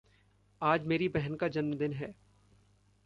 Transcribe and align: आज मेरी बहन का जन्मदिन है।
आज 0.61 0.85
मेरी 0.85 1.07
बहन 1.07 1.35
का 1.35 1.47
जन्मदिन 1.47 1.93
है। 1.93 2.15